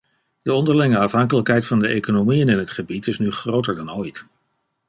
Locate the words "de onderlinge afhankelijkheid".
0.41-1.65